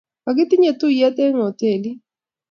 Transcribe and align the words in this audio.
kikitinye 0.25 0.71
tuyie 0.79 1.09
eng' 1.25 1.41
hotelit 1.45 1.99